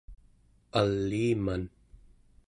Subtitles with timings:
[0.79, 1.63] aliiman